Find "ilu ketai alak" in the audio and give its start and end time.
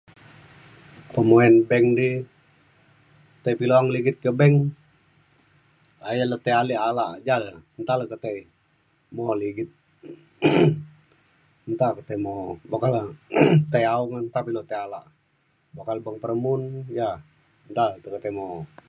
14.51-15.05